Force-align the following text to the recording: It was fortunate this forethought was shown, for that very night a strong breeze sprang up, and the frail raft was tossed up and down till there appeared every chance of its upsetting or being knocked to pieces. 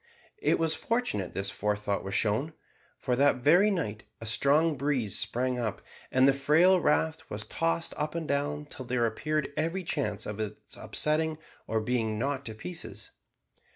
It 0.39 0.57
was 0.57 0.73
fortunate 0.73 1.35
this 1.35 1.51
forethought 1.51 2.03
was 2.03 2.15
shown, 2.15 2.53
for 2.97 3.15
that 3.17 3.35
very 3.35 3.69
night 3.69 4.01
a 4.19 4.25
strong 4.25 4.75
breeze 4.75 5.15
sprang 5.19 5.59
up, 5.59 5.79
and 6.11 6.27
the 6.27 6.33
frail 6.33 6.79
raft 6.79 7.29
was 7.29 7.45
tossed 7.45 7.93
up 7.97 8.15
and 8.15 8.27
down 8.27 8.65
till 8.65 8.85
there 8.85 9.05
appeared 9.05 9.53
every 9.55 9.83
chance 9.83 10.25
of 10.25 10.39
its 10.39 10.75
upsetting 10.75 11.37
or 11.67 11.79
being 11.79 12.17
knocked 12.17 12.45
to 12.45 12.55
pieces. 12.55 13.11